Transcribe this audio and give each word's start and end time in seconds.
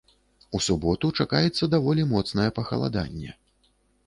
У 0.59 0.61
суботу 0.67 1.11
чакаецца 1.23 1.69
даволі 1.75 2.07
моцнае 2.15 2.47
пахаладанне. 2.57 3.31